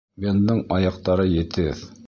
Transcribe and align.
Бендың 0.23 0.63
аяҡтары 0.79 1.29
етеҙ. 1.35 1.89